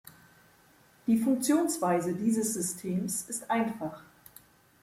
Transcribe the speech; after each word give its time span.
Die 1.05 1.19
Funktionsweise 1.19 2.15
dieses 2.15 2.55
Systems 2.55 3.21
ist 3.29 3.51
einfach. 3.51 4.01